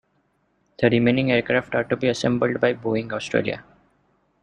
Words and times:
The 0.79 0.89
remaining 0.89 1.31
aircraft 1.31 1.75
are 1.75 1.83
to 1.83 1.95
be 1.95 2.07
assembled 2.07 2.59
by 2.59 2.73
Boeing 2.73 3.13
Australia. 3.13 3.63